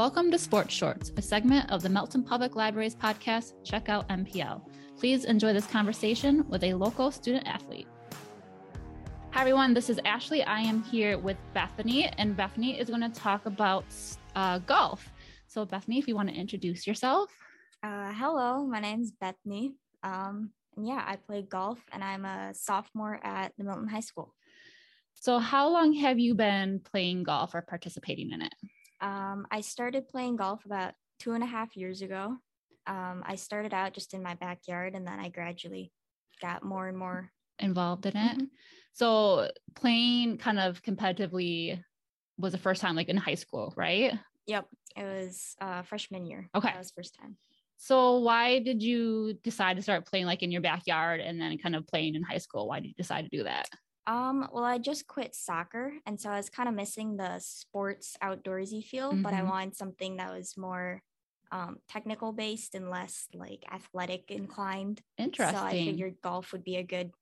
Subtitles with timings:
[0.00, 4.62] Welcome to Sports Shorts, a segment of the Milton Public Library's podcast, Check Out MPL.
[4.98, 7.86] Please enjoy this conversation with a local student athlete.
[9.32, 9.74] Hi, everyone.
[9.74, 10.42] This is Ashley.
[10.42, 13.84] I am here with Bethany, and Bethany is going to talk about
[14.34, 15.06] uh, golf.
[15.48, 17.30] So, Bethany, if you want to introduce yourself.
[17.82, 19.74] Uh, hello, my name's Bethany.
[20.02, 24.34] Um, and yeah, I play golf, and I'm a sophomore at the Milton High School.
[25.12, 28.54] So, how long have you been playing golf or participating in it?
[29.00, 32.36] Um, I started playing golf about two and a half years ago.
[32.86, 35.92] Um, I started out just in my backyard, and then I gradually
[36.40, 38.36] got more and more involved in it.
[38.36, 38.44] Mm-hmm.
[38.92, 41.82] So playing kind of competitively
[42.38, 44.18] was the first time like in high school, right?
[44.46, 44.66] Yep.
[44.96, 46.48] It was uh freshman year.
[46.54, 46.68] Okay.
[46.68, 47.36] That was first time.
[47.76, 51.74] So why did you decide to start playing like in your backyard and then kind
[51.76, 52.68] of playing in high school?
[52.68, 53.68] Why did you decide to do that?
[54.10, 58.16] Um, well, I just quit soccer and so I was kind of missing the sports
[58.20, 59.22] outdoorsy feel, mm-hmm.
[59.22, 59.48] but I mm-hmm.
[59.48, 61.00] wanted something that was more
[61.52, 65.00] um, technical based and less like athletic inclined.
[65.16, 65.56] Interesting.
[65.56, 67.12] So I figured golf would be a good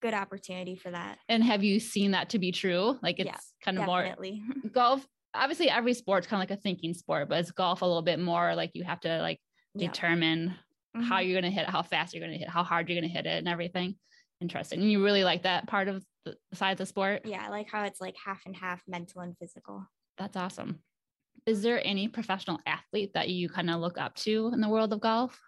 [0.00, 1.18] good opportunity for that.
[1.28, 2.98] And have you seen that to be true?
[3.02, 4.42] Like it's yeah, kind of definitely.
[4.46, 5.06] more golf.
[5.34, 8.18] Obviously, every sport's kind of like a thinking sport, but it's golf a little bit
[8.18, 9.38] more like you have to like
[9.74, 9.88] yeah.
[9.88, 10.54] determine
[10.96, 11.02] mm-hmm.
[11.02, 12.98] how you're going to hit it, how fast you're going to hit, how hard you're
[12.98, 13.96] going to hit it, and everything.
[14.40, 14.80] Interesting.
[14.80, 17.22] And you really like that part of the side of the sport?
[17.24, 19.86] Yeah, I like how it's like half and half mental and physical.
[20.18, 20.80] That's awesome.
[21.46, 24.92] Is there any professional athlete that you kind of look up to in the world
[24.92, 25.40] of golf?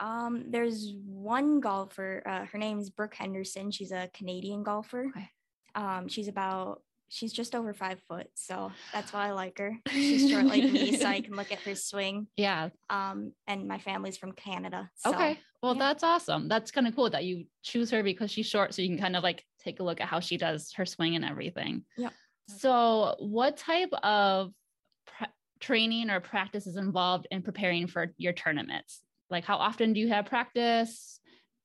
[0.00, 2.22] Um, there's one golfer.
[2.26, 3.70] Uh, her name's Brooke Henderson.
[3.70, 5.06] She's a Canadian golfer.
[5.16, 5.28] Okay.
[5.74, 9.76] Um, she's about she's just over five foot, so that's why I like her.
[9.90, 12.26] She's short like me, so I can look at her swing.
[12.36, 12.70] Yeah.
[12.88, 14.88] Um, and my family's from Canada.
[14.96, 15.38] So, okay.
[15.62, 15.80] Well, yeah.
[15.80, 16.48] that's awesome.
[16.48, 19.14] That's kind of cool that you choose her because she's short, so you can kind
[19.14, 21.84] of like take a look at how she does her swing and everything.
[21.98, 22.10] Yeah.
[22.48, 24.52] So, what type of
[25.06, 25.26] pre-
[25.60, 29.02] training or practice is involved in preparing for your tournaments?
[29.28, 31.20] Like, how often do you have practice?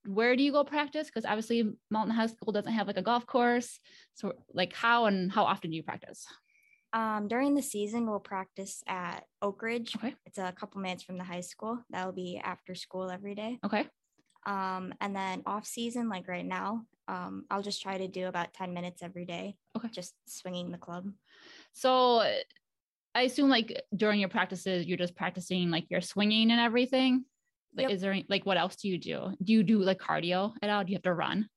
[0.07, 1.07] Where do you go practice?
[1.07, 3.79] Because obviously, Milton High School doesn't have like a golf course.
[4.13, 6.25] So, like, how and how often do you practice?
[6.93, 9.95] Um, during the season, we'll practice at Oak Ridge.
[9.95, 10.15] Okay.
[10.25, 11.79] It's a couple minutes from the high school.
[11.89, 13.59] That'll be after school every day.
[13.65, 13.85] Okay.
[14.45, 18.53] Um, and then off season, like right now, um, I'll just try to do about
[18.53, 19.57] 10 minutes every day.
[19.75, 19.89] Okay.
[19.91, 21.11] Just swinging the club.
[21.73, 22.25] So
[23.13, 27.25] I assume like during your practices, you're just practicing like your swinging and everything.
[27.75, 27.91] Like, yep.
[27.91, 29.35] is there any, like what else do you do?
[29.43, 30.83] Do you do like cardio at all?
[30.83, 31.47] Do you have to run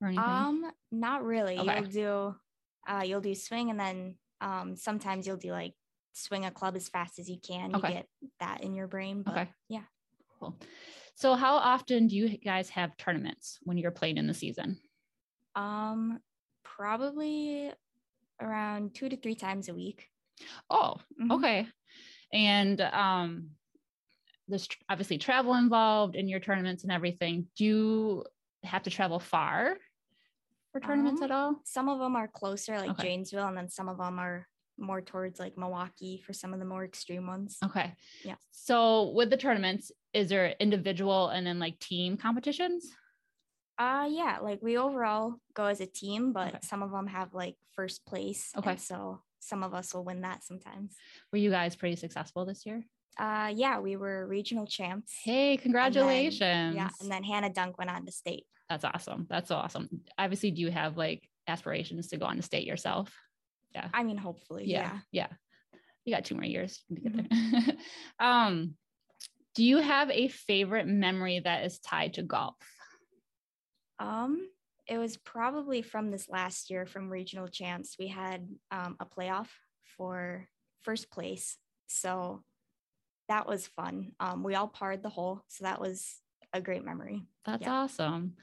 [0.00, 0.24] or anything?
[0.24, 1.58] Um, not really.
[1.58, 1.80] Okay.
[1.80, 2.34] You'll do
[2.86, 5.74] uh you'll do swing and then um sometimes you'll do like
[6.12, 7.74] swing a club as fast as you can.
[7.74, 7.88] Okay.
[7.88, 8.06] You get
[8.40, 9.22] that in your brain.
[9.22, 9.50] But okay.
[9.68, 9.82] yeah.
[10.38, 10.56] Cool.
[11.16, 14.78] So how often do you guys have tournaments when you're playing in the season?
[15.54, 16.20] Um
[16.62, 17.72] probably
[18.40, 20.08] around two to three times a week.
[20.68, 21.32] Oh, mm-hmm.
[21.32, 21.68] okay.
[22.32, 23.50] And um
[24.48, 27.46] there's obviously travel involved in your tournaments and everything.
[27.56, 28.24] Do you
[28.62, 29.76] have to travel far
[30.72, 31.60] for tournaments um, at all?
[31.64, 33.08] Some of them are closer, like okay.
[33.08, 34.46] Janesville, and then some of them are
[34.78, 37.58] more towards like Milwaukee for some of the more extreme ones.
[37.64, 37.94] Okay.
[38.24, 38.34] Yeah.
[38.50, 42.90] So with the tournaments, is there individual and then like team competitions?
[43.78, 46.58] Uh yeah, like we overall go as a team, but okay.
[46.62, 48.50] some of them have like first place.
[48.56, 48.76] Okay.
[48.76, 50.96] so some of us will win that sometimes.
[51.32, 52.82] Were you guys pretty successful this year?
[53.18, 55.12] Uh, yeah, we were regional champs.
[55.22, 56.40] Hey, congratulations!
[56.42, 58.44] And then, yeah, and then Hannah Dunk went on to state.
[58.68, 59.26] That's awesome.
[59.28, 59.88] That's awesome.
[60.18, 63.12] Obviously, do you have like aspirations to go on to state yourself?
[63.74, 63.88] Yeah.
[63.92, 64.64] I mean, hopefully.
[64.66, 64.98] Yeah.
[65.12, 65.26] Yeah.
[65.28, 65.78] yeah.
[66.04, 67.66] You got two more years to get mm-hmm.
[67.66, 67.76] there.
[68.18, 68.74] um,
[69.54, 72.56] do you have a favorite memory that is tied to golf?
[73.98, 74.48] Um,
[74.86, 77.96] it was probably from this last year from regional champs.
[77.98, 79.48] We had um, a playoff
[79.96, 80.48] for
[80.82, 81.56] first place.
[81.86, 82.42] So
[83.28, 84.12] that was fun.
[84.20, 85.42] Um, we all parred the hole.
[85.48, 86.20] So that was
[86.52, 87.22] a great memory.
[87.44, 87.72] That's yeah.
[87.72, 88.34] awesome.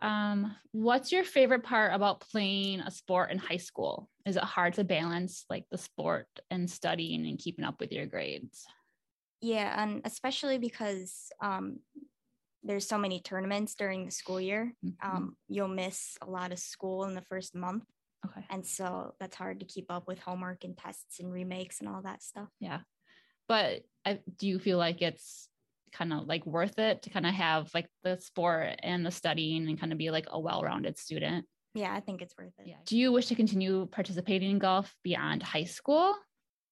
[0.00, 4.08] Um, what's your favorite part about playing a sport in high school?
[4.26, 8.06] Is it hard to balance like the sport and studying and keeping up with your
[8.06, 8.64] grades?
[9.40, 11.78] Yeah, and especially because um,
[12.62, 14.72] there's so many tournaments during the school year.
[14.84, 15.16] Mm-hmm.
[15.16, 17.84] Um, you'll miss a lot of school in the first month.
[18.26, 18.44] Okay.
[18.50, 22.02] And so that's hard to keep up with homework and tests and remakes and all
[22.02, 22.48] that stuff.
[22.60, 22.80] Yeah.
[23.48, 25.48] But I, do you feel like it's
[25.92, 29.68] kind of like worth it to kind of have like the sport and the studying
[29.68, 31.46] and kind of be like a well-rounded student?
[31.74, 32.66] Yeah, I think it's worth it.
[32.66, 32.76] Yeah.
[32.84, 36.14] Do you wish to continue participating in golf beyond high school?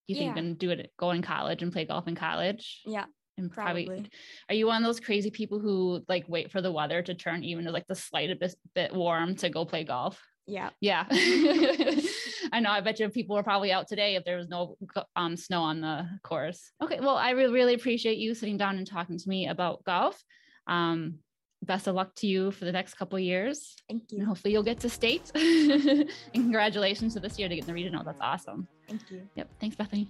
[0.06, 0.26] Do you yeah.
[0.26, 2.82] think you can do it, go in college and play golf in college?
[2.84, 3.06] Yeah,
[3.38, 4.10] and probably, probably,
[4.48, 7.44] are you one of those crazy people who like wait for the weather to turn
[7.44, 10.70] even to like the slightest bit, bit warm to go play golf Yeah.
[10.80, 11.06] Yeah.
[11.10, 12.70] I know.
[12.70, 14.76] I bet you people were probably out today if there was no
[15.16, 16.70] um, snow on the course.
[16.82, 17.00] Okay.
[17.00, 20.22] Well, I really, really appreciate you sitting down and talking to me about golf.
[20.66, 21.18] Um,
[21.62, 23.74] best of luck to you for the next couple years.
[23.88, 24.18] Thank you.
[24.18, 25.32] And hopefully you'll get to state.
[25.34, 28.04] and congratulations to this year to get in the regional.
[28.04, 28.68] That's awesome.
[28.88, 29.22] Thank you.
[29.34, 29.48] Yep.
[29.60, 30.08] Thanks, Bethany.